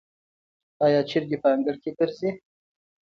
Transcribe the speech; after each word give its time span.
آیا 0.85 1.01
چرګې 1.09 1.37
په 1.41 1.47
انګړ 1.55 1.75
کې 1.83 1.91
ګرځي؟ 1.97 2.29